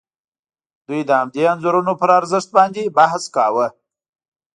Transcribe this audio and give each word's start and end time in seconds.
دوی 0.87 1.01
د 1.05 1.11
همدې 1.19 1.41
انځورونو 1.51 1.93
پر 2.01 2.09
ارزښت 2.19 2.49
باندې 2.57 2.93
بحث 2.97 3.23
کاوه. 3.35 3.67